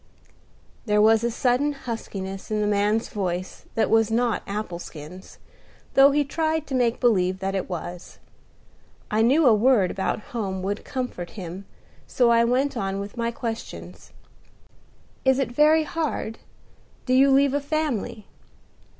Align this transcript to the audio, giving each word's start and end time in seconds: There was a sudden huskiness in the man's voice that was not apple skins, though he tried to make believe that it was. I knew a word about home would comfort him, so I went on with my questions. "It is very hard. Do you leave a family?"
There 0.87 0.99
was 0.99 1.23
a 1.23 1.29
sudden 1.29 1.73
huskiness 1.73 2.49
in 2.49 2.59
the 2.59 2.65
man's 2.65 3.07
voice 3.09 3.65
that 3.75 3.87
was 3.87 4.09
not 4.09 4.41
apple 4.47 4.79
skins, 4.79 5.37
though 5.93 6.09
he 6.09 6.23
tried 6.25 6.65
to 6.65 6.73
make 6.73 6.99
believe 6.99 7.37
that 7.37 7.53
it 7.53 7.69
was. 7.69 8.17
I 9.11 9.21
knew 9.21 9.45
a 9.45 9.53
word 9.53 9.91
about 9.91 10.19
home 10.33 10.63
would 10.63 10.83
comfort 10.83 11.31
him, 11.37 11.65
so 12.07 12.31
I 12.31 12.43
went 12.45 12.75
on 12.75 12.99
with 12.99 13.15
my 13.15 13.29
questions. 13.29 14.11
"It 15.23 15.37
is 15.37 15.45
very 15.53 15.83
hard. 15.83 16.39
Do 17.05 17.13
you 17.13 17.29
leave 17.29 17.53
a 17.53 17.61
family?" 17.61 18.25